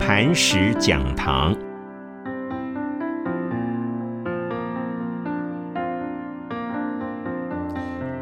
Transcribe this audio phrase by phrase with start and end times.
[0.00, 1.54] 磐石讲堂。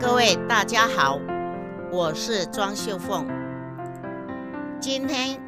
[0.00, 1.20] 各位大家好，
[1.92, 3.24] 我是庄秀凤。
[4.80, 5.40] 今天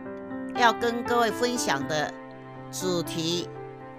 [0.55, 2.15] 要跟各位分享的
[2.71, 3.49] 主题，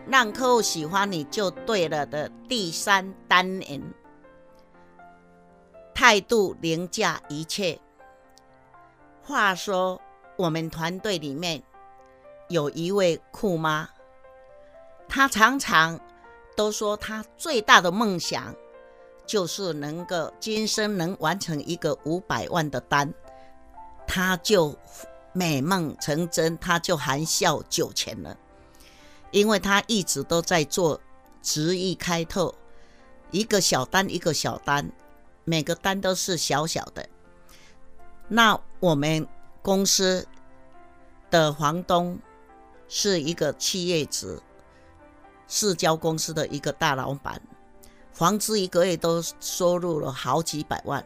[0.07, 3.81] 让客户喜欢你就对了的第三单元，
[5.93, 7.77] 态度凌驾一切。
[9.21, 10.01] 话说，
[10.37, 11.61] 我们团队里面
[12.51, 13.89] 有一位酷妈，
[15.07, 15.99] 她常常
[16.55, 18.53] 都说她最大的梦想
[19.25, 23.13] 就是能够今生能完成一个五百万的单，
[24.05, 24.77] 她就
[25.31, 28.37] 美梦成真，她就含笑九泉了。
[29.31, 30.99] 因为她一直都在做
[31.41, 32.53] 直意开拓，
[33.31, 34.91] 一个小单一个小单，
[35.45, 37.07] 每个单都是小小的。
[38.27, 39.25] 那我们
[39.61, 40.27] 公司
[41.29, 42.19] 的房东
[42.93, 44.37] 是一个企业职，
[45.47, 47.41] 市交公司的一个大老板，
[48.11, 51.01] 房子一个月都收入了好几百万。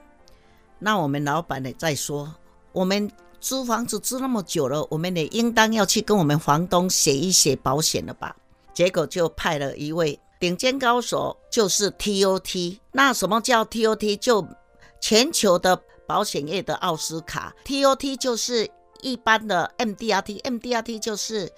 [0.80, 2.34] 那我们老板呢在说，
[2.72, 8.36] 我们租房子租那么久了，我们也应当要去跟我们房东写一写保险了吧？
[8.74, 12.80] 结果就派了一位顶尖高手，就是 TOT。
[12.94, 14.18] 那什么叫 TOT？
[14.18, 14.44] 就
[15.00, 15.80] 全球的。
[16.08, 18.70] 保险业的奥斯卡，TOT 就是
[19.02, 21.52] 一般的 MDRT，MDRT 就是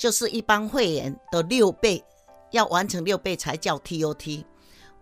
[0.00, 2.02] 就是一般会员的六倍，
[2.52, 4.42] 要完成六倍才叫 TOT。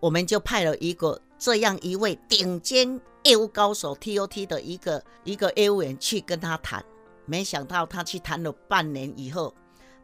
[0.01, 6.83] 我们就派了一个这样一位顶尖业务高手 TOT 的一个一个业务员去跟他谈，
[7.25, 9.55] 没想到他去谈了半年以后，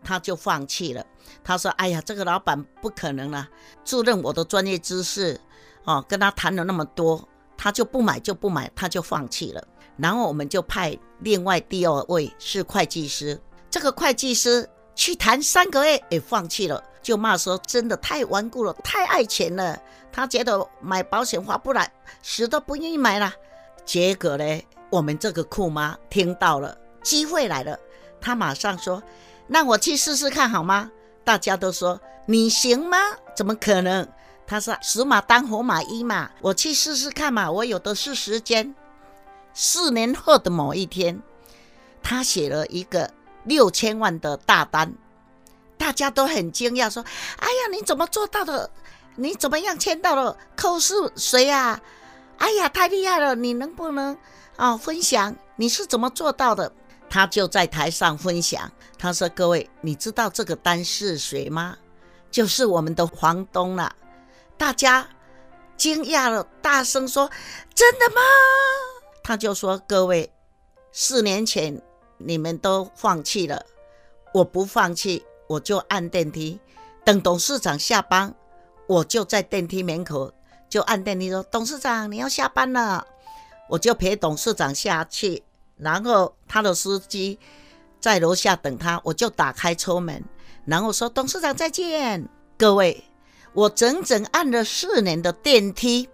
[0.02, 1.06] 他就放弃了。
[1.44, 3.50] 他说：“哎呀，这个老板不可能了，
[3.84, 5.38] 自认我的专业知识，
[5.84, 9.62] 哦，跟他谈了那么多。”他就不买就不买，他就放弃了。
[9.98, 13.38] 然后我们就派另外第二位是会计师，
[13.70, 19.80] 这个会计师去谈三个月也放弃了，就骂说真的太顽固了，太爱钱了。
[20.12, 21.92] 他觉得买保险划不来，
[22.24, 23.34] 死都不愿意买了。
[23.86, 27.78] 结果呢，我们这个库妈听到了，机会来了，
[28.22, 29.04] 她马上说
[29.48, 30.90] ：“让我去试试看好吗？”
[31.26, 32.98] 大家都说：“你行吗？
[33.36, 34.08] 怎么可能？”
[34.48, 38.74] 他说：“死马当活马医嘛，我去试试看嘛，我有的是时间。”
[39.54, 41.22] 四年后的某一天，
[42.02, 43.12] 他写了一个
[43.46, 44.94] 六千万的大单，
[45.78, 47.04] 大家都很惊讶，说
[47.40, 48.70] ：“哎呀，你怎么做到的？
[49.16, 50.38] 你怎么样签到了？
[50.56, 51.80] 客户是谁啊？
[52.38, 53.34] 哎呀，太厉害了！
[53.34, 54.18] 你能不能
[54.58, 56.72] 啊分享你是怎么做到的？”
[57.10, 61.78] 他就在台上分享，他说：“各位，你知道这个单是谁吗？
[62.32, 63.96] 就是我们的房东了。”
[64.58, 65.08] 大家
[65.78, 67.30] 惊讶了，大声说
[67.76, 68.22] ：“真的吗？”
[69.24, 70.34] 他就说：“各位，
[70.92, 71.82] 四年前
[72.18, 73.66] 你们都放弃了，
[74.34, 76.60] 我不放弃，我就按电梯，
[77.04, 78.34] 等董事长下班，
[78.88, 80.34] 我就在电梯门口
[80.70, 83.06] 就按电梯说：‘董事长，你要下班了。’
[83.70, 85.44] 我就陪董事长下去，
[85.78, 87.40] 然后他的司机
[88.00, 90.24] 在楼下等他，我就打开车门，
[90.66, 92.28] 然后说：‘董事长再见，
[92.58, 93.04] 各位。’
[93.54, 96.10] 我整整按了四年的电梯，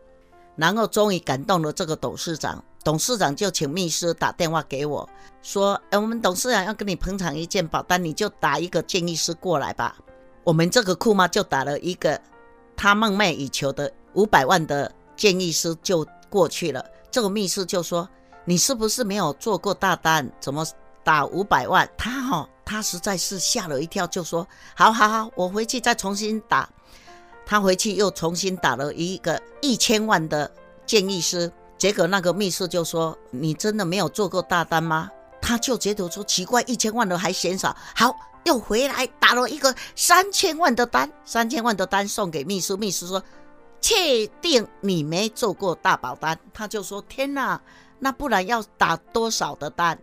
[0.56, 2.64] 然后终于感动了这个董事长。
[2.84, 5.08] 董事长就请秘书打电话给我，
[5.42, 9.96] 说：“哎，我们董事长要跟你捧场一件保单，你就打一个建议师过来吧。”
[10.44, 12.20] 我们这个库妈就打了一个
[12.76, 16.84] 他梦寐以求的五百万的建议师就过去了。
[17.12, 18.10] 这个秘书就说
[18.46, 20.28] ：“你是不是没有做过大单？
[20.40, 20.66] 怎么
[21.04, 26.68] 打五百万？”他哈，他实在是吓了一跳，就说：“好好好，我回去再重新打。”
[27.46, 30.50] 他回去又重新打了一个一千万的
[30.86, 35.10] 建议师，结果那个秘书就说：“你真的没有做过大单吗？”
[35.42, 37.76] 他就觉得说奇怪，一千万的还嫌少。
[37.96, 42.78] 好，又回来打了一个三千万的单，三千万的单送给秘书。
[42.78, 43.24] 秘书说
[43.82, 47.60] ：“确定你没做过大保单？”他就说：“天哪，
[47.98, 49.98] 那不然要打多少的单？”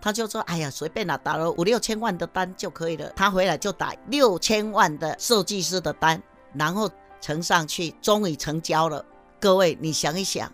[0.00, 6.22] 他就说：“哎呀，随便啦，打了五六千万的单就可以了。”他回来就打六千万的设计师的单。
[6.52, 6.88] 然后
[7.20, 9.04] 呈上去，终于成交了。
[9.40, 10.48] 各位，你想一想，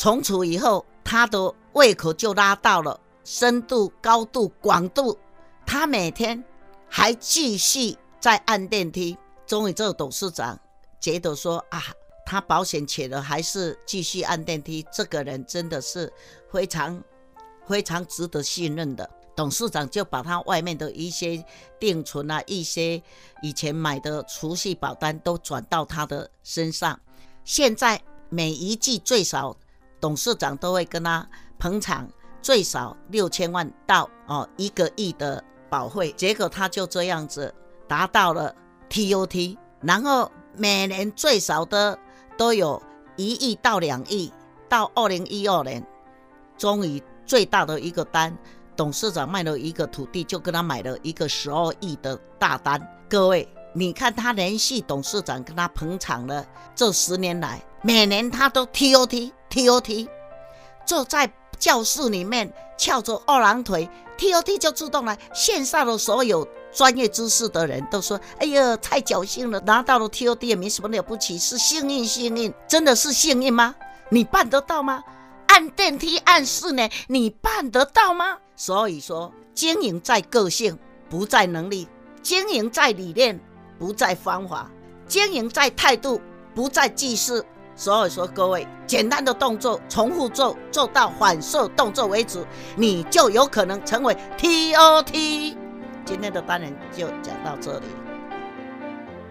[0.00, 5.18] 从此以后，他的胃口就拉到了深度、高度、广度。
[5.66, 6.42] 他每天
[6.88, 9.18] 还继续在按电梯。
[9.46, 10.58] 终于，这个董事长
[10.98, 11.84] 觉得说啊，
[12.24, 14.82] 他保险起了，还是继续按电梯。
[14.90, 16.10] 这个人真的是
[16.50, 17.04] 非常
[17.68, 19.06] 非常值得信任的。
[19.36, 21.44] 董事长就把他外面的一些
[21.78, 23.02] 定存啊，一些
[23.42, 26.98] 以前买的储蓄保单都转到他的身上。
[27.44, 28.00] 现在
[28.30, 29.54] 每一季最少，
[30.00, 31.26] 董事长都会跟他
[31.58, 32.08] 捧场，
[32.40, 37.54] 最少六千万到哦一个亿的保费，结果他就这样子
[37.86, 38.54] 达到了
[38.88, 41.98] TOT，然后每年最少的
[42.36, 42.82] 都有
[43.16, 44.32] 一亿到两亿，
[44.68, 45.86] 到二零一二年，
[46.56, 48.36] 终于最大的一个单，
[48.74, 52.80] 董事长卖了一个土地，就跟他买了一个十二亿的大单。
[53.08, 56.44] 各位，你看他连续董事长跟他捧场了，
[56.74, 60.08] 这十年来，每年他都 TOT TOT，
[60.86, 65.18] 坐在教室里面翘着二郎腿，TOT 就自动来。
[65.34, 73.74] 线上的所有专业知识的人都说：“哎呀，太侥幸了，拿到了 TOT 也没什么了不起，是幸运，幸运，真的是幸运吗？
[74.08, 75.02] 你办得到吗？
[75.48, 78.38] 按电梯按四呢，你办得到吗？
[78.56, 81.86] 所以说，经营在个性，不在能力；
[82.22, 83.38] 经营在理念，
[83.78, 84.70] 不在方法；
[85.08, 86.20] 经营在态度，
[86.54, 87.44] 不在技术。
[87.80, 92.44] 所以说，各位简单的动作重复做，做到反射动作为止，
[92.76, 95.56] 你就有可能成为 TOT。
[96.04, 97.86] 今天的单元就讲到这里。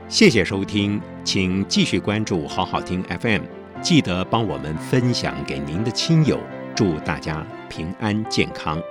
[0.08, 3.44] 谢谢收听，请继续关注好好听 FM，
[3.84, 6.40] 记得帮我们分享给您的亲友，
[6.74, 8.82] 祝大家平安健康。